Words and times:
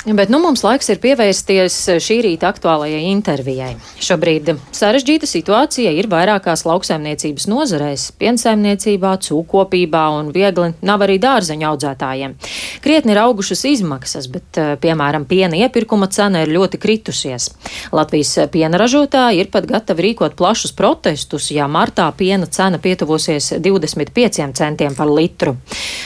Bet 0.00 0.30
nu, 0.32 0.38
mums 0.40 0.62
laiks 0.64 0.86
ir 0.88 0.96
pievērsties 0.96 1.74
šī 2.00 2.14
rīta 2.24 2.48
aktuālajai 2.48 3.02
intervijai. 3.10 3.74
Šobrīd 4.00 4.46
sarežģīta 4.72 5.26
situācija 5.28 5.90
ir 5.92 6.06
vairākās 6.08 6.62
lauksaimniecības 6.64 7.44
nozarēs- 7.52 8.06
piensaimniecībā, 8.22 9.10
cūkopībā 9.20 10.04
un 10.16 10.30
viegli 10.32 10.70
nav 10.80 11.04
arī 11.04 11.18
dārzeņu 11.20 11.66
audzētājiem. 11.68 12.32
Krietni 12.80 13.12
ir 13.12 13.20
augušas 13.20 13.64
izmaksas, 13.68 14.30
bet, 14.32 14.56
eh, 14.56 14.78
piemēram, 14.80 15.26
piena 15.26 15.68
iepirkuma 15.68 16.08
cena 16.08 16.40
ir 16.40 16.48
ļoti 16.48 16.78
kritusies. 16.80 17.50
Latvijas 17.92 18.48
piena 18.50 18.78
ražotāji 18.78 19.40
ir 19.40 19.50
pat 19.50 19.66
gatavi 19.66 20.14
rīkot 20.14 20.34
plašus 20.34 20.72
protestus, 20.72 21.50
ja 21.50 21.68
martā 21.68 22.10
piena 22.16 22.46
cena 22.46 22.78
pietuvosies 22.78 23.52
25 23.60 24.54
centiem 24.54 24.94
par 24.94 25.08
litru. 25.08 25.58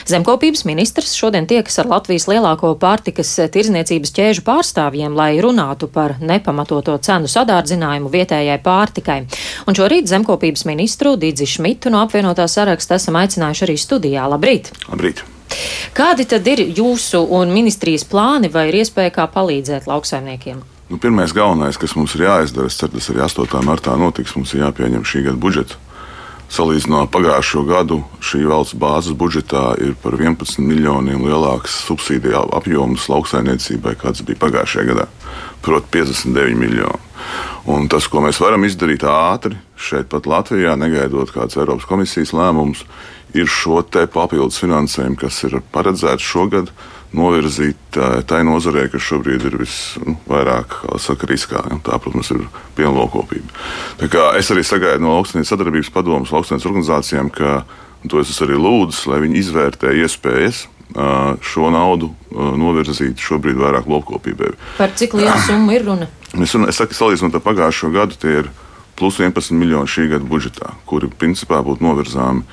Zemkopības 0.05 0.65
ministrs 0.65 1.15
šodien 1.15 1.47
tiekas 1.47 1.79
ar 1.79 1.87
Latvijas 1.87 2.27
lielāko 2.27 2.77
pārtikas 2.77 3.51
tirzniecību 3.51 3.84
tirzniecības 3.85 4.13
ķēžu 4.15 4.45
pārstāvjiem, 4.45 5.15
lai 5.15 5.41
runātu 5.41 5.89
par 5.89 6.17
nepamatoto 6.21 6.97
cenu 6.99 7.29
sadārdzinājumu 7.29 8.11
vietējai 8.11 8.59
pārtikai. 8.63 9.25
Un 9.67 9.75
šorīt 9.75 10.09
zemkopības 10.09 10.65
ministru 10.67 11.17
Dīdzi 11.17 11.47
Šmitu 11.47 11.91
no 11.91 12.03
apvienotā 12.05 12.47
saraksta 12.49 12.97
esam 12.97 13.17
aicinājuši 13.21 13.65
arī 13.67 13.77
studijā. 13.79 14.27
Labrīt! 14.29 14.73
Labrīt! 14.89 15.25
Kādi 15.95 16.25
tad 16.27 16.47
ir 16.49 16.65
jūsu 16.75 17.21
un 17.37 17.53
ministrijas 17.53 18.05
plāni 18.09 18.51
vai 18.51 18.69
ir 18.71 18.81
iespēja 18.83 19.13
kā 19.15 19.29
palīdzēt 19.31 19.87
lauksaimniekiem? 19.87 20.63
Nu, 20.91 20.99
pirmais 21.01 21.33
galvenais, 21.33 21.79
kas 21.81 21.95
mums 21.97 22.15
ir 22.17 22.27
jāizdara, 22.27 22.69
tas 22.69 23.11
arī 23.11 23.23
8. 23.25 23.63
martā 23.65 23.95
notiks, 23.97 24.35
mums 24.37 24.53
ir 24.55 24.65
jāpieņem 24.65 25.05
šī 25.07 25.29
gada 25.29 25.41
budžets. 25.41 25.79
Salīdzinot 26.53 27.09
pagājušo 27.11 27.63
gadu, 27.67 28.03
šī 28.23 28.45
valsts 28.47 28.77
bāzes 28.79 29.17
budžetā 29.17 29.75
ir 29.83 29.95
par 30.03 30.15
11 30.19 30.61
miljoniem 30.63 31.25
lielāks 31.25 31.81
subsīdiju 31.89 32.45
apjoms 32.55 33.09
lauksaimniecībai, 33.11 33.97
kāds 33.99 34.23
bija 34.27 34.43
pagājušajā 34.45 34.87
gadā. 34.93 35.09
Proti, 35.65 35.89
59 35.97 36.61
miljoni. 36.61 37.01
Un 37.73 37.89
tas, 37.89 38.07
ko 38.13 38.21
mēs 38.21 38.39
varam 38.45 38.67
izdarīt 38.69 39.07
ātri, 39.09 39.57
šeit 39.81 40.11
pat 40.13 40.29
Latvijā, 40.29 40.77
negaidot 40.77 41.33
kādas 41.33 41.57
Eiropas 41.57 41.89
komisijas 41.89 42.35
lēmumus, 42.37 42.85
ir 43.35 43.49
šo 43.51 43.81
papildus 44.13 44.61
finansējumu, 44.63 45.17
kas 45.19 45.41
ir 45.49 45.59
paredzēts 45.73 46.23
šogad 46.23 46.71
novirzīt 47.15 47.99
tai 48.29 48.43
nozarē, 48.47 48.89
kas 48.93 49.07
šobrīd 49.07 49.47
ir 49.49 49.57
visvairāk 49.61 50.77
nu, 50.89 51.01
saka, 51.03 51.29
riskā. 51.31 51.63
Tā, 51.87 51.99
protams, 52.03 52.33
ir 52.35 52.45
pienlokopība. 52.79 53.49
Es 54.39 54.51
arī 54.53 54.65
sagaidu 54.67 55.05
no 55.07 55.17
lauksnieku 55.19 55.49
sadarbības 55.49 55.93
padomus 55.95 56.35
lauksnieku 56.35 56.71
organizācijām, 56.73 57.31
ka 57.35 57.63
to 58.11 58.21
es 58.21 58.35
arī 58.45 58.59
lūdzu, 58.61 59.09
lai 59.13 59.23
viņi 59.25 59.41
izvērtē 59.41 59.95
iespējas 60.03 60.67
šo 61.43 61.71
naudu 61.75 62.11
novirzīt 62.31 63.23
šobrīd 63.23 63.57
vairāk 63.59 63.89
lopkopībai. 63.91 64.53
Par 64.79 64.93
cik 64.95 65.17
lielu 65.19 65.39
summu 65.47 65.75
ir 65.75 65.87
runa? 65.87 66.11
Es, 66.35 66.55
es 66.55 66.79
saku, 66.79 66.95
salīdzinot 66.95 67.39
ar 67.39 67.43
pagājušo 67.43 67.91
gadu, 67.95 68.19
tie 68.21 68.43
ir 68.43 68.51
plus 68.99 69.19
11 69.19 69.57
miljoni 69.59 69.91
šī 69.91 70.07
gada 70.13 70.29
budžetā, 70.29 70.75
kuri 70.87 71.09
principā 71.11 71.63
būtu 71.67 71.83
novirzāmi 71.83 72.45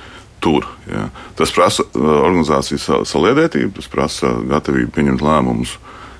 tur. 0.42 0.66
Ja. 0.90 1.08
Tas 1.38 1.54
prasa 1.54 1.86
uh, 1.86 2.08
organizācijas 2.26 2.88
saliedētību, 3.08 3.76
tas 3.78 3.90
prasa 3.92 4.34
gatavību 4.50 4.92
pieņemt 4.96 5.24
lēmumus, 5.24 5.76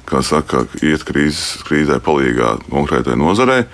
kā 0.08 0.22
saka, 0.26 0.66
iet 0.82 1.04
krīzes, 1.08 1.62
krīzē 1.68 1.98
palīdzīgā 2.04 2.54
konkrētai 2.70 3.18
nozarei. 3.18 3.64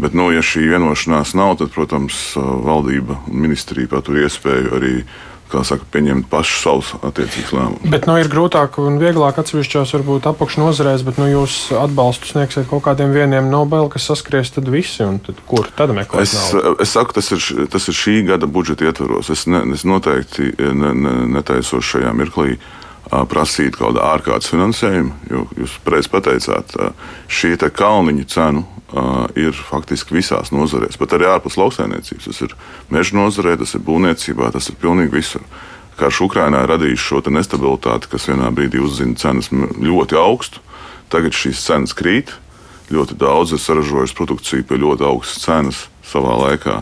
Bet, 0.00 0.14
nu, 0.16 0.30
ja 0.32 0.40
šī 0.40 0.70
vienošanās 0.70 1.34
nav, 1.36 1.58
tad, 1.60 1.72
protams, 1.74 2.32
uh, 2.36 2.54
valdība 2.64 3.20
un 3.28 3.44
ministrija 3.44 3.90
patur 3.92 4.22
iespēju 4.24 4.78
arī 4.78 4.96
kā 5.02 5.31
saka, 5.66 5.86
pieņemt 5.92 6.28
pašu 6.32 6.58
savus 6.62 6.92
attiecīgus 7.04 7.52
lēmumus. 7.54 7.92
Bet 7.92 8.08
nu, 8.08 8.16
ir 8.20 8.30
grūtāk 8.32 8.78
un 8.82 8.98
vieglāk 9.02 9.38
atsevišķos, 9.42 9.94
varbūt 9.98 10.28
apakšnodarbēs, 10.32 11.04
bet 11.06 11.20
nu, 11.20 11.28
jūs 11.30 11.56
atbalstu 11.76 12.32
sniegsiet 12.32 12.68
kaut 12.70 12.84
kādiem 12.86 13.12
vieniem 13.14 13.50
Nobel, 13.52 13.90
kas 13.92 14.08
saskries 14.10 14.52
tad 14.54 14.70
visi, 14.72 15.04
un 15.04 15.20
tad, 15.24 15.40
kur 15.48 15.68
tad 15.76 15.94
meklēt? 15.96 16.24
Es, 16.24 16.36
naudu? 16.52 16.76
es 16.82 16.94
saku, 16.96 17.16
tas 17.18 17.32
ir, 17.36 17.66
tas 17.72 17.88
ir 17.92 17.98
šī 17.98 18.18
gada 18.32 18.48
budžeta 18.50 18.88
ietvaros. 18.88 19.32
Es, 19.32 19.44
ne, 19.50 19.64
es 19.76 19.84
noteikti 19.88 20.54
ne, 20.58 20.94
ne, 20.96 21.16
netaisos 21.36 21.84
šajā 21.92 22.14
mirklī 22.16 22.56
prasīt 23.10 23.76
kaut 23.76 23.92
kādu 23.92 24.02
ārkārtas 24.04 24.50
finansējumu, 24.52 25.16
jo 25.30 25.46
jūs 25.58 25.74
pareizi 25.84 26.10
pateicāt, 26.12 26.76
šī 27.28 27.56
kalniņu 27.58 28.28
cenu 28.30 28.62
uh, 28.62 29.26
ir 29.36 29.52
faktiski 29.52 30.16
visās 30.16 30.52
nozarēs, 30.54 30.98
pat 31.00 31.16
arī 31.16 31.28
ārpus 31.30 31.58
lauksaimniecības. 31.60 32.28
Tas 32.30 32.40
ir 32.46 32.56
meža 32.92 33.16
nozarē, 33.18 33.56
tas 33.60 33.74
ir 33.76 33.84
būvniecībā, 33.84 34.52
tas 34.54 34.70
ir 34.70 34.78
pilnīgi 34.80 35.12
visur. 35.12 35.44
Karš 36.00 36.22
Ukrainā 36.24 36.62
radījis 36.66 37.04
šo 37.04 37.20
nestabilitāti, 37.28 38.08
kas 38.12 38.28
vienā 38.30 38.48
brīdī 38.54 38.80
uzzina 38.80 39.18
cenas 39.18 39.50
ļoti 39.52 40.16
augstu. 40.16 40.62
Tagad 41.12 41.36
šīs 41.36 41.60
cenas 41.66 41.92
krīt. 41.92 42.32
Ļoti 42.92 43.16
daudz 43.20 43.52
ir 43.54 43.60
saražojuši 43.62 44.16
produkciju 44.16 44.64
pie 44.68 44.80
ļoti 44.80 45.04
augstas 45.08 45.44
cenas 45.44 45.84
savā 46.04 46.34
laikā, 46.40 46.80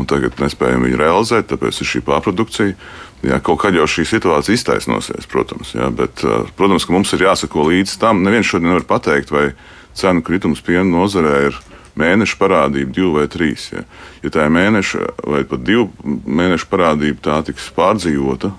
un 0.00 0.08
tagad 0.10 0.40
nespējam 0.40 0.86
viņu 0.86 1.00
realizēt, 1.00 1.50
tāpēc 1.52 1.80
ir 1.80 1.90
šī 1.92 2.02
pārprodukcija. 2.06 2.76
Jā, 3.20 3.36
kaut 3.44 3.60
kad 3.60 3.76
jau 3.76 3.84
šī 3.84 4.06
situācija 4.08 4.56
iztaisnosies, 4.56 5.28
protams, 5.28 5.74
jā, 5.76 5.90
bet, 5.92 6.22
protams, 6.56 6.86
ka 6.88 6.94
mums 6.96 7.12
ir 7.12 7.26
jāsako 7.26 7.66
līdz 7.68 7.98
tam. 8.00 8.22
Neviens 8.24 8.48
šodien 8.48 8.72
nevar 8.72 8.86
pateikt, 8.88 9.32
vai 9.34 9.50
cenu 9.98 10.24
kritums 10.24 10.62
piena 10.64 10.88
nozarē 10.88 11.34
ir 11.50 11.58
mēneša 12.00 12.38
parādība, 12.40 12.94
divi 12.96 13.10
vai 13.18 13.26
trīs. 13.30 13.68
Ja, 13.74 13.84
ja 14.24 14.32
tā 14.32 14.46
ir 14.46 14.54
mēneša 14.54 15.06
vai 15.34 15.42
pat 15.48 15.64
divu 15.66 15.90
mēnešu 16.24 16.68
parādība, 16.70 17.20
tā 17.26 17.40
tiks 17.50 17.68
pārdzīvota. 17.76 18.52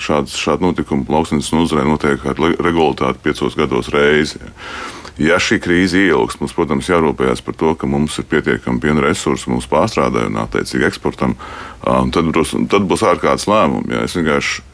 Šāds, 0.00 0.36
šādi 0.40 0.64
notikumi 0.64 1.04
lauksnes 1.12 1.52
nozarē 1.52 1.84
notiek 1.88 2.22
ar 2.24 2.40
regulātāti 2.40 3.24
piecos 3.26 3.58
gados 3.58 3.90
reizi. 3.92 4.40
Ja. 4.40 4.54
Ja 5.22 5.38
šī 5.40 5.56
krīze 5.64 6.02
ilgs, 6.10 6.36
mums, 6.40 6.52
protams, 6.52 6.90
jārūpējas 6.92 7.40
par 7.44 7.56
to, 7.56 7.72
ka 7.80 7.88
mums 7.88 8.18
ir 8.20 8.26
pietiekami 8.28 8.82
piena 8.82 9.04
resursi 9.06 9.48
mūsu 9.48 9.70
pārstrādē 9.72 10.26
un 10.28 10.36
attiecīgi 10.42 10.84
eksportam, 10.90 11.38
tad, 11.82 12.28
būs, 12.36 12.52
tad 12.68 12.84
būs 12.90 13.04
ārkārtas 13.06 13.48
lēmumi. 13.48 13.94
Ja. 13.96 14.04
Es 14.04 14.16
vienkārši 14.18 14.66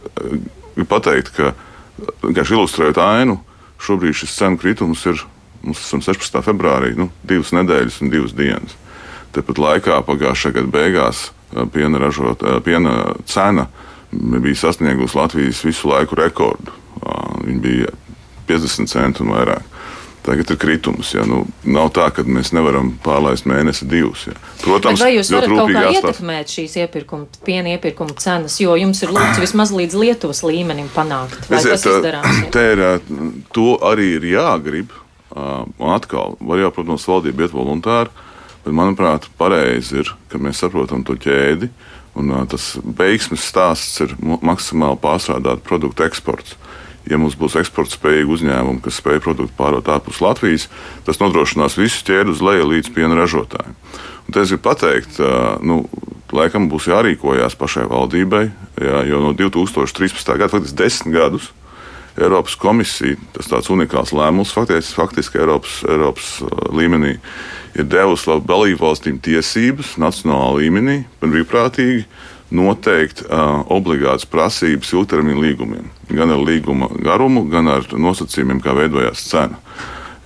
gribu 0.75 0.88
pateikt, 0.91 1.31
ka 1.36 1.52
vienkārši 2.25 2.58
ilustrējot 2.58 2.98
ainu, 3.04 3.38
šobrīd 3.82 4.19
šis 4.19 4.34
cenu 4.41 4.58
kritums 4.58 5.06
ir 5.06 5.22
Mums 5.62 5.78
esam 5.78 6.00
16. 6.02 6.41
februārī, 6.42 6.97
nu, 6.98 7.08
divas 7.22 7.52
nedēļas 7.54 8.00
un 8.02 8.10
divas 8.10 8.34
dienas. 8.34 8.75
Tāpat 9.32 9.60
laikā 9.62 10.00
pagājušā 10.08 10.50
gada 10.56 10.70
beigās 10.75 11.28
piena, 11.72 12.00
ražot, 12.02 12.42
piena 12.66 13.14
cena 13.31 13.69
bija 14.10 14.58
sasniegusi 14.58 15.16
Latvijas 15.16 15.62
visu 15.64 15.92
laiku 15.92 16.19
rekordu. 16.19 16.75
Viņa 17.47 17.62
bija 17.62 17.92
50 18.50 18.91
centi 18.91 19.22
un 19.22 19.31
vairāk. 19.36 19.69
Tagad 20.22 20.50
ir 20.55 20.59
kritums. 20.62 21.09
Ja. 21.16 21.25
Nu, 21.27 21.41
nav 21.66 21.88
tā, 21.97 22.05
ka 22.15 22.22
mēs 22.22 22.53
nevaram 22.55 22.93
pārlaist 23.03 23.47
mēnesi 23.50 23.88
divus. 23.91 24.28
Ja. 24.31 24.37
Protams, 24.62 25.00
Bet 25.00 25.09
vai 25.09 25.16
jūs 25.16 25.33
varat 25.34 25.50
kaut 25.50 25.72
kā 25.72 25.83
jāstās. 25.83 25.99
ietekmēt 25.99 26.53
šīs 26.55 26.77
iepirkuma, 26.84 27.27
piena 27.47 27.72
iepirkuma 27.75 28.15
cenas, 28.22 28.61
jo 28.62 28.77
jums 28.78 29.03
ir 29.03 29.11
lūgts 29.16 29.41
vismaz 29.44 29.75
līdz 29.75 29.99
Lietuvas 29.99 30.44
līmenim 30.47 30.91
panākt? 30.94 31.49
Vai 31.50 31.59
Esiet? 31.59 32.11
Te 32.55 32.66
ir, 32.77 32.84
to 33.56 33.72
arī 33.82 34.12
ir 34.21 34.28
jāgrib. 34.37 34.94
Un 35.32 35.91
atkal, 35.94 36.37
var 36.44 36.61
jau, 36.61 36.71
protams, 36.77 37.09
valdība 37.09 37.47
iet 37.47 37.55
voluntāri, 37.56 38.12
bet, 38.62 38.75
manuprāt, 38.77 39.27
pareizi 39.41 40.03
ir, 40.03 40.11
ka 40.28 40.38
mēs 40.38 40.61
saprotam 40.61 41.03
to 41.09 41.16
ķēdi. 41.16 41.71
Un, 42.21 42.28
uh, 42.28 42.43
tas 42.44 42.75
veiksmes 42.84 43.41
stāsts 43.49 44.03
ir 44.05 44.12
maksimāli 44.21 45.00
pārstrādāt 45.00 45.62
produktu 45.65 46.05
eksports. 46.05 46.59
Ja 47.10 47.18
mums 47.18 47.34
būs 47.38 47.56
eksporta 47.58 47.96
spējīgi 47.96 48.30
uzņēmumi, 48.30 48.82
kas 48.84 49.00
spēj 49.00 49.18
produktu 49.24 49.56
pārdot 49.58 49.88
ārpus 49.90 50.20
Latvijas, 50.22 50.68
tas 51.06 51.18
nodrošinās 51.18 51.74
visu 51.80 52.04
ķēdi 52.06 52.30
uz 52.30 52.42
leju 52.44 52.68
līdz 52.70 52.92
piena 52.94 53.18
ražotājiem. 53.18 53.74
Un 54.28 54.38
es 54.38 54.52
gribu 54.52 54.62
pateikt, 54.68 55.18
nu, 55.66 55.82
laikam 56.32 56.68
būs 56.70 56.86
jārīkojas 56.92 57.58
pašai 57.58 57.88
valdībai, 57.90 58.44
jā, 58.80 59.02
jo 59.10 59.18
no 59.24 59.32
2013. 59.36 60.30
gada, 60.36 60.52
faktiski 60.52 60.78
desmit 60.78 61.16
gadus, 61.18 61.50
Eiropas 62.12 62.54
komisija, 62.60 63.16
tas 63.32 63.48
tāds 63.48 63.70
unikāls 63.72 64.12
lēmums, 64.12 64.52
faktiski, 64.52 64.94
faktiski 64.98 65.40
Eiropas, 65.40 65.78
Eiropas 65.88 66.28
līmenī, 66.76 67.14
ir 67.72 67.88
devusi 67.88 68.37
dalību 68.44 68.82
valstīm 68.82 69.16
tiesības 69.25 69.94
nacionālā 70.00 70.58
līmenī, 70.60 70.98
brīvprātīgi 71.25 72.05
noteikt 72.52 73.25
uh, 73.25 73.62
obligātas 73.72 74.26
prasības 74.28 74.93
ilgtermiņa 74.93 75.40
līgumiem. 75.46 75.88
Gan 76.12 76.34
ar 76.34 76.43
līguma 76.44 76.90
garumu, 77.00 77.46
gan 77.52 77.70
ar 77.72 77.88
nosacījumiem, 77.96 78.60
kā 78.64 78.76
veidojās 78.76 79.25
cena. 79.31 79.58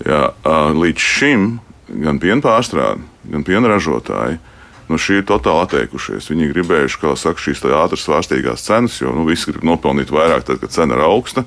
Ja, 0.04 0.32
uh, 0.32 0.74
līdz 0.76 1.02
šim 1.02 1.48
gan 1.88 2.18
piena 2.22 2.42
pārstrāde, 2.44 3.04
gan 3.30 3.46
piena 3.46 3.70
ražotāji 3.70 4.40
no 4.86 4.98
šī 5.00 5.20
ir 5.20 5.26
totāli 5.26 5.64
atteikušies. 5.64 6.28
Viņi 6.30 6.52
gribējuši, 6.52 7.00
kā 7.02 7.14
saka, 7.18 7.42
šīs 7.42 7.64
ātras 7.74 8.04
svārstīgās 8.06 8.66
cenas, 8.66 9.00
jo 9.00 9.10
nu, 9.14 9.24
visi 9.26 9.50
grib 9.50 9.66
nopelnīt 9.66 10.12
vairāk, 10.14 10.46
tad, 10.46 10.60
kad 10.62 10.74
cena 10.74 10.94
ir 10.94 11.02
augsta. 11.06 11.42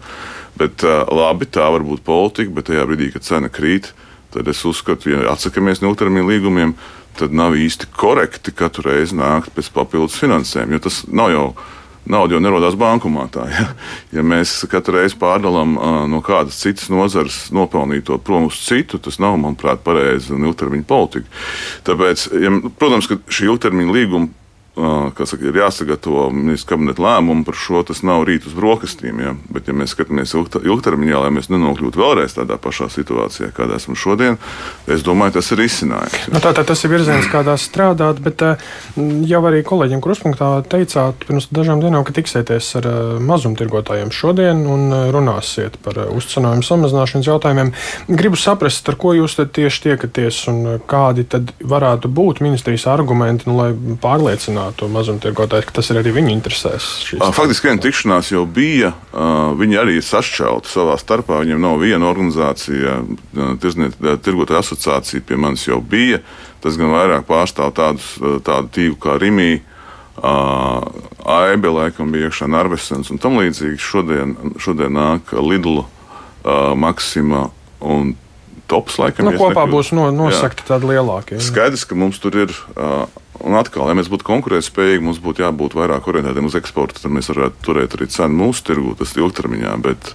Bet 0.59 0.83
uh, 0.83 1.05
labi, 1.15 1.47
tā 1.47 1.69
var 1.71 1.85
būt 1.87 2.03
politika, 2.03 2.51
bet 2.55 2.67
tajā 2.67 2.83
brīdī, 2.89 3.13
kad 3.13 3.23
cena 3.23 3.51
krīt, 3.51 3.93
tad 4.33 4.47
es 4.51 4.61
uzskatu, 4.67 5.13
ja 5.13 5.33
atsakāmies 5.33 5.81
no 5.81 5.91
ilgtermiņa 5.91 6.29
līgumiem, 6.29 6.75
tad 7.19 7.33
nav 7.35 7.57
īsti 7.59 7.89
korekti 7.97 8.53
katru 8.55 8.89
reizi 8.91 9.17
nākt 9.17 9.51
pēc 9.55 9.71
papildus 9.75 10.17
finansējuma. 10.21 10.77
Jo 10.77 10.85
tas 10.85 11.03
nav 11.09 11.33
jau 11.33 11.45
nauda 12.09 12.35
jau 12.35 12.41
nerodās 12.41 12.77
bankomātā. 12.79 13.45
Ja, 13.53 13.65
ja 14.19 14.25
mēs 14.25 14.55
katru 14.71 14.97
reizi 14.97 15.17
pārdalām 15.19 15.75
uh, 15.77 15.99
no 16.09 16.23
kādas 16.25 16.57
citas 16.61 16.89
nozares 16.93 17.47
nopelnīto 17.55 18.17
prom 18.23 18.47
uz 18.49 18.59
citu, 18.65 19.01
tas 19.03 19.19
nav, 19.21 19.37
manuprāt, 19.41 19.83
pareizi 19.85 20.33
un 20.35 20.47
ilgtermiņa 20.49 20.87
politika. 20.89 21.29
Tāpēc, 21.87 22.25
ja, 22.41 22.53
protams, 22.81 23.09
ka 23.09 23.19
šī 23.29 23.49
ilgtermiņa 23.51 23.95
līguma 23.95 24.31
saka, 25.25 25.45
ir 25.49 25.57
jāsagatavo 25.59 26.29
ministra 26.33 26.73
kabineta 26.73 27.03
lēmumu 27.03 27.45
par 27.47 27.57
šo. 27.57 27.83
Tas 27.87 28.01
nav 28.05 28.23
rīt 28.27 28.47
uz 28.47 28.55
brokastīm. 28.57 29.19
Ja? 29.23 29.33
Bet, 29.51 29.69
ja 29.69 29.75
mēs 29.77 29.93
skatāmies 29.95 30.35
ilgtermiņā, 30.35 31.21
lai 31.23 31.31
mēs 31.35 31.49
nenokļūtu 31.51 32.01
vēlreiz 32.01 32.35
tādā 32.37 32.59
pašā 32.61 32.89
situācijā, 32.93 33.51
kādā 33.55 33.79
esam 33.79 33.97
šodien, 33.99 34.39
es 34.89 35.03
domāju, 35.05 35.37
tas 35.39 35.51
ir 35.55 35.63
izcinājums. 35.65 36.29
Nu, 36.33 36.41
tā, 36.43 36.53
tā, 36.57 36.65
tas 36.67 36.83
ir 36.85 36.93
virziens, 36.93 37.27
kādā 37.31 37.55
strādāt, 37.59 38.21
bet 38.23 38.43
jau 39.29 39.41
arī 39.49 39.61
kolēģiem 39.67 40.03
kruspunktā 40.03 40.51
teicāt 40.69 41.25
pirms 41.27 41.49
dažām 41.55 41.83
dienām, 41.83 42.05
ka 42.07 42.15
tiksieties 42.15 42.71
ar 42.79 42.89
mazumtirgotājiem 43.25 44.13
šodien 44.15 44.63
un 44.69 44.93
runāsiet 45.13 45.79
par 45.83 45.99
uzcenojumu 46.13 46.65
samazināšanas 46.65 47.29
jautājumiem. 47.29 47.73
Gribu 48.09 48.39
saprast, 48.39 48.87
ar 48.89 48.99
ko 48.99 49.15
jūs 49.17 49.37
tieši 49.39 49.85
tiekaties 49.87 50.41
un 50.51 50.61
kādi 50.89 51.25
tad 51.29 51.53
varētu 51.59 52.11
būt 52.11 52.43
ministrijas 52.45 52.87
argumenti, 52.91 53.47
nu, 53.49 53.57
lai 53.59 53.97
pārliecinātu 54.01 54.68
to 54.77 54.89
mazumtirgotāju, 54.91 55.67
ka 55.69 55.77
tas 55.79 55.89
ir 55.91 55.99
arī 56.01 56.13
viņu 56.15 56.31
interesēs. 56.33 56.87
Faktiski 57.35 57.69
viena 57.69 57.83
tikšanās 57.83 58.31
jau 58.33 58.45
bija. 58.45 58.93
Viņi 59.59 59.79
arī 59.81 59.97
ir 59.99 60.05
sašķelti 60.05 60.71
savā 60.71 60.97
starpā. 61.01 61.41
Viņiem 61.43 61.61
nav 61.63 61.79
viena 61.81 62.09
organizācija, 62.09 62.99
tirgotāja 64.25 64.63
asociācija 64.63 65.25
pie 65.25 65.39
manis 65.39 65.67
jau 65.67 65.81
bija. 65.81 66.21
Tas 66.63 66.77
gan 66.79 66.93
vairāk 66.93 67.27
pārstāv 67.29 67.73
tādus, 67.77 68.13
tādu 68.45 68.73
tīklu 68.75 68.99
kā 69.03 69.19
Rimija. 69.21 69.61
AIB 70.19 71.69
laikam 71.71 72.11
bija 72.11 72.27
iekšā 72.27 72.49
Narvesens 72.51 73.11
un 73.13 73.21
tam 73.21 73.39
līdzīgi. 73.39 73.79
Šodien, 73.79 74.35
šodien 74.59 74.97
nāk 74.97 75.31
Lidl, 75.39 75.85
Maksima 76.79 77.47
un 77.79 78.15
Tops. 78.69 78.99
Laikam, 79.01 79.25
nu, 79.25 79.33
kopā 79.33 79.63
nekļūst. 79.65 79.73
būs 79.73 79.89
no, 79.97 80.09
nosakti 80.13 80.65
tādi 80.67 80.91
lielākie. 80.91 81.39
Skaidrs, 81.41 81.87
ka 81.89 81.97
mums 81.97 82.19
tur 82.21 82.37
ir 82.45 82.53
uh, 82.75 83.07
Un 83.45 83.55
atkal, 83.59 83.87
lai 83.87 83.95
mēs 83.99 84.09
būtu 84.11 84.27
konkurētspējīgi, 84.27 85.03
mums 85.05 85.21
būtu 85.23 85.45
jābūt 85.45 85.77
vairāk 85.79 86.07
orientētiem 86.11 86.49
uz 86.49 86.57
eksportu. 86.59 86.99
Tad 87.03 87.13
mēs 87.15 87.31
varētu 87.31 87.63
turēt 87.65 87.95
arī 87.95 88.09
cenu 88.11 88.43
mūsu 88.43 88.65
tirgū, 88.67 88.95
tas 88.99 89.15
ir 89.15 89.23
ilgtermiņā. 89.23 89.75
Bet, 89.85 90.11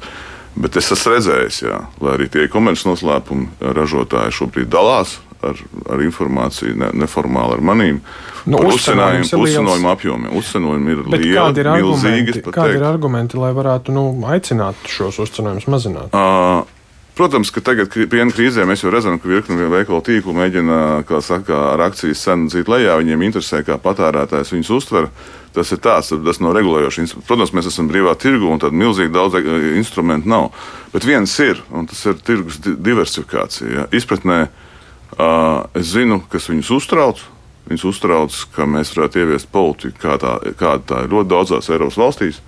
bet 0.60 0.76
es 0.80 0.92
esmu 0.92 1.14
redzējis, 1.16 1.62
jā, 1.64 1.78
lai 2.04 2.18
arī 2.18 2.28
tie 2.32 2.48
komerces 2.52 2.88
noslēpumi 2.90 3.72
ražotāji 3.78 4.36
šobrīd 4.40 4.68
dalās 4.72 5.16
ar, 5.44 5.64
ar 5.92 6.04
informāciju 6.04 6.76
ne, 6.80 6.90
neformāli 7.04 7.56
ar 7.56 7.64
manīm. 7.64 8.00
Nu, 8.44 8.60
uzcenojumu 8.68 9.88
apjomiem. 9.88 10.30
Uzcenojumi 10.36 10.92
ir 10.92 11.02
Bet 11.06 11.22
lieli, 11.22 11.34
kādi 11.38 11.62
ir 11.64 11.70
milzīgi. 11.78 12.38
Kādi 12.52 12.76
ir 12.76 12.86
argumenti, 12.86 13.40
lai 13.40 13.54
varētu 13.56 13.94
nu, 13.96 14.06
aicināt 14.28 14.84
šos 14.90 15.22
uzcenojumus 15.24 15.68
mazināt? 15.72 16.12
Uh, 16.12 16.73
Protams, 17.14 17.52
ka 17.54 17.62
tagad 17.62 17.92
piena 18.10 18.32
krīzē 18.34 18.64
mēs 18.66 18.80
jau 18.82 18.90
redzam, 18.90 19.20
ka 19.22 19.30
virkni 19.30 19.68
veikalu 19.70 20.00
tīklu 20.02 20.32
mēģina, 20.34 20.78
saka, 21.22 21.60
ar 21.70 21.84
akcijas 21.86 22.24
cenu 22.26 22.48
dzīt 22.50 22.66
lejā. 22.66 22.96
Viņiem 22.98 23.22
interesē, 23.28 23.60
kā 23.62 23.76
patērētājs 23.78 24.50
viņus 24.50 24.70
uztver. 24.74 25.06
Tas 25.54 25.70
ir 25.70 25.78
tāds, 25.78 26.10
tas 26.10 26.40
nav 26.42 26.56
regulējošs. 26.56 27.14
Protams, 27.28 27.52
mēs 27.54 27.68
esam 27.70 27.86
brīvā 27.86 28.16
tirgu 28.18 28.48
un 28.50 28.58
tādu 28.58 28.74
milzīgi 28.80 29.14
daudz 29.14 29.38
e, 29.38 29.44
instrumentu 29.78 30.26
nav. 30.32 30.48
Bet 30.90 31.06
viens 31.06 31.36
ir, 31.44 31.62
un 31.70 31.86
tas 31.86 32.00
ir 32.10 32.18
tirgus 32.26 32.58
diversifikācija. 32.64 33.70
Ja. 33.70 33.86
Izpratnē 33.94 34.40
uh, 34.48 35.62
es 35.78 35.92
zinu, 35.94 36.18
kas 36.32 36.50
viņus 36.50 36.72
uztrauc. 36.80 37.22
Viņus 37.70 37.86
uztrauc, 37.92 38.40
ka 38.56 38.66
mēs 38.66 38.90
varētu 38.96 39.22
ieviest 39.22 39.52
politiku, 39.54 40.00
kā 40.02 40.18
tā, 40.18 40.34
kāda 40.58 40.82
tā 40.90 41.00
ir 41.06 41.14
ļoti 41.14 41.30
daudzās 41.30 41.70
Eiropas 41.70 42.00
valstīs, 42.02 42.42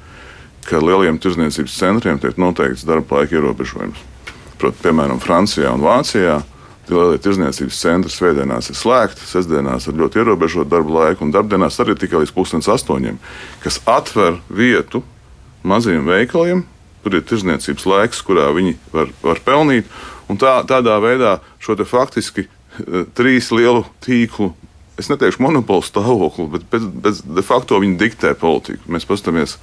ka 0.66 0.82
lieliem 0.82 1.22
tirzniecības 1.22 1.78
centriem 1.78 2.18
tiek 2.18 2.34
noteikts 2.42 2.84
darba 2.90 3.22
laika 3.22 3.38
ierobežojums. 3.38 4.15
Proti, 4.60 4.82
piemēram, 4.84 5.20
Francijā 5.22 5.72
un 5.74 5.84
Vācijā. 5.84 6.40
Lielie 6.86 7.18
tirzniecības 7.18 7.78
centri 7.82 8.12
svētdienās 8.14 8.70
ir 8.70 8.76
slēgti, 8.78 9.24
sestdienās 9.26 9.88
ir 9.90 9.96
ļoti 9.98 10.20
ierobežota 10.22 10.70
darba 10.76 11.00
laika, 11.00 11.24
un 11.26 11.32
darbdienās 11.34 11.80
arī 11.82 11.96
tikai 11.98 12.20
līdz 12.22 12.32
pusdienas 12.36 12.68
astoņiem, 12.76 13.16
kas 13.64 13.80
atver 13.90 14.38
vietu 14.46 15.02
maziem 15.66 16.06
veikaliem. 16.06 16.62
Tur 17.02 17.18
ir 17.18 17.24
tirzniecības 17.26 17.88
laiks, 17.90 18.22
kurā 18.26 18.52
viņi 18.54 18.76
var, 18.94 19.10
var 19.24 19.42
pelnīt. 19.42 19.90
Tā, 20.38 20.60
tādā 20.66 20.94
veidā 21.02 21.40
šo 21.62 21.74
faktiski 21.86 22.46
eh, 22.46 23.02
trīs 23.18 23.50
lielu 23.50 23.82
tīklu 24.06 24.52
es 25.00 25.10
neteikšu 25.12 25.42
monopolu 25.44 25.84
stāvokli, 25.84 26.48
bet, 26.54 26.64
bet, 26.72 26.88
bet 27.04 27.20
de 27.36 27.44
facto 27.44 27.78
viņi 27.82 27.98
diktē 28.00 28.32
politiku. 28.38 28.80
Mēs 28.92 29.06
paskatāmies, 29.08 29.56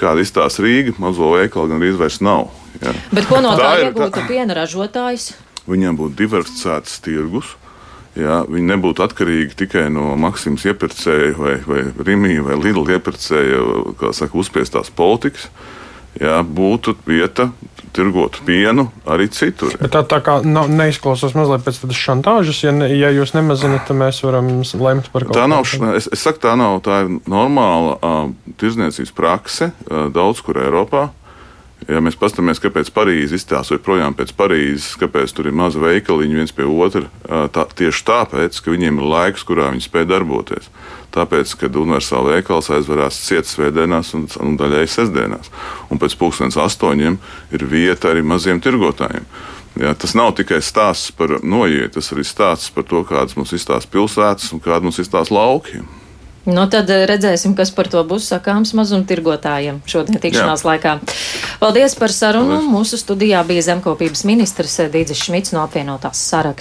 kāda 0.00 0.24
izstāsta 0.24 0.64
Rīga, 0.64 0.96
mazo 1.02 1.32
veikalu 1.34 1.72
gan 1.72 1.82
arī 1.82 1.92
vairs 1.98 2.20
nav. 2.24 2.50
Jā. 2.82 2.92
Bet 3.14 3.28
ko 3.30 3.40
no 3.44 3.54
tā, 3.56 3.70
tā 3.76 3.86
iegūta 3.86 4.20
tā... 4.20 4.26
piena 4.28 4.56
ražotājs? 4.58 5.30
Viņiem 5.66 5.96
būtu 5.98 6.18
diversificēts 6.20 7.00
tirgus. 7.04 7.54
Jā, 8.16 8.40
viņi 8.48 8.70
nebūtu 8.70 9.04
atkarīgi 9.04 9.58
tikai 9.60 9.88
no 9.92 10.14
Maksimas 10.20 10.64
iepirkēja 10.64 11.34
vai, 11.36 11.56
vai 11.68 11.82
Rīgas 11.92 12.46
vai 12.46 12.56
Lidla 12.62 12.96
iepirkēja, 12.96 13.58
kā 14.00 14.12
saka, 14.16 14.38
uzspiestās 14.40 14.88
politikas. 14.96 15.50
Jā, 16.16 16.38
būtu 16.40 16.94
vieta 17.04 17.50
tirgot 17.96 18.40
pienu 18.46 18.88
arī 19.08 19.28
citur. 19.32 19.74
Bet 19.80 19.94
tā, 19.96 20.04
tā 20.06 20.20
kā 20.24 20.38
nav, 20.46 20.70
neizklausās 20.72 21.36
mazliet 21.38 21.64
pēc 21.66 21.82
tādas 21.82 22.00
šantāžas, 22.00 22.62
ja, 22.66 22.74
ne, 22.76 22.90
ja 22.92 23.12
jūs 23.14 23.34
nemazināt, 23.36 23.86
tad 23.88 24.00
mēs 24.00 24.22
varam 24.26 24.50
lemt 24.60 25.10
par 25.12 25.26
kaut 25.26 25.34
ko 25.34 25.42
tādu. 25.42 25.92
Es, 25.96 26.10
es 26.12 26.24
saku, 26.24 26.42
tā 26.44 26.56
nav, 26.60 26.80
tā 26.86 27.04
ir 27.04 27.14
normāla 27.30 27.96
uh, 27.96 28.26
tirzniecības 28.60 29.14
prakse 29.16 29.72
uh, 29.72 30.08
daudz 30.12 30.44
kur 30.44 30.60
Eiropā. 30.62 31.08
Uh, 31.08 31.25
Ja 31.84 32.00
mēs 32.02 32.16
paskatāmies, 32.18 32.58
kāpēc 32.58 32.88
Parīzē 32.90 33.36
izstāsta 33.36 33.76
joprojām 33.76 34.14
pēc 34.16 34.32
Parīzes, 34.34 34.96
kāpēc 34.98 35.34
tur 35.36 35.46
ir 35.46 35.54
maza 35.54 35.78
veikaliņa 35.78 36.38
viens 36.40 36.54
pie 36.56 36.64
otra, 36.66 37.04
tā, 37.52 37.66
tieši 37.78 38.02
tāpēc, 38.08 38.58
ka 38.64 38.72
viņiem 38.72 38.96
ir 38.98 39.10
laiks, 39.12 39.44
kurā 39.46 39.68
viņi 39.70 39.84
spēj 39.84 40.06
darboties. 40.10 40.70
Tāpēc, 41.14 41.52
kad 41.60 41.76
universāla 41.78 42.38
veikals 42.38 42.72
aizverās 42.74 43.20
cietas 43.28 43.52
svētdienās 43.54 44.14
un, 44.16 44.24
un 44.42 44.56
daļai 44.58 44.86
sestdienās, 44.90 45.52
un 45.92 46.00
pēc 46.02 46.16
pusdienas 46.18 46.58
astoņiem 46.64 47.20
ir 47.54 47.66
vieta 47.70 48.10
arī 48.10 48.24
maziem 48.26 48.58
tirgotājiem. 48.64 49.28
Jā, 49.76 49.92
tas 50.00 50.16
nav 50.16 50.32
tikai 50.40 50.62
stāsts 50.64 51.12
par 51.12 51.36
noiet, 51.44 51.92
tas 51.94 52.08
arī 52.16 52.24
stāsts 52.24 52.72
par 52.72 52.88
to, 52.88 53.04
kādas 53.04 53.36
mums 53.36 53.52
izstāsta 53.52 53.92
pilsētas 53.92 54.48
un 54.56 54.64
kāda 54.64 54.88
mums 54.88 54.98
izstāsta 55.04 55.36
lauki. 55.36 55.84
Nu, 56.46 56.64
tad 56.70 56.90
eh, 56.94 57.02
redzēsim, 57.10 57.56
kas 57.58 57.72
par 57.74 57.90
to 57.90 58.02
būs 58.06 58.28
sakāms 58.30 58.70
mazumtirgotājiem 58.78 59.80
šodien 59.90 60.20
tikšanās 60.22 60.62
Jā. 60.62 60.70
laikā. 60.70 60.92
Paldies 61.62 61.96
par 61.98 62.14
sarunu. 62.14 62.60
Paldies. 62.60 62.70
Mūsu 62.70 63.00
studijā 63.00 63.42
bija 63.48 63.64
zemkopības 63.72 64.22
ministrs 64.28 64.78
Dīdzis 64.92 65.26
Šmits 65.26 65.54
no 65.56 65.64
apvienotās 65.66 66.22
saraksts. 66.30 66.54